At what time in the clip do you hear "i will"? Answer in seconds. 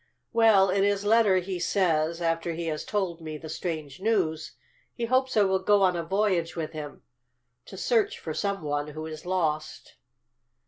5.37-5.59